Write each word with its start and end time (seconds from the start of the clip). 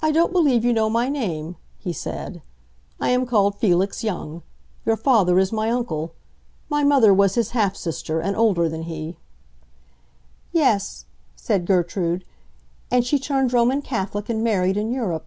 "I 0.00 0.10
don't 0.10 0.32
believe 0.32 0.64
you 0.64 0.72
know 0.72 0.88
my 0.88 1.10
name," 1.10 1.56
he 1.76 1.92
said. 1.92 2.40
"I 2.98 3.10
am 3.10 3.26
called 3.26 3.54
Felix 3.56 4.02
Young. 4.02 4.40
Your 4.86 4.96
father 4.96 5.38
is 5.38 5.52
my 5.52 5.68
uncle. 5.70 6.14
My 6.70 6.82
mother 6.82 7.12
was 7.12 7.34
his 7.34 7.50
half 7.50 7.76
sister, 7.76 8.20
and 8.20 8.34
older 8.34 8.70
than 8.70 8.84
he." 8.84 9.18
"Yes," 10.50 11.04
said 11.36 11.66
Gertrude, 11.66 12.24
"and 12.90 13.04
she 13.04 13.18
turned 13.18 13.52
Roman 13.52 13.82
Catholic 13.82 14.30
and 14.30 14.42
married 14.42 14.78
in 14.78 14.90
Europe." 14.90 15.26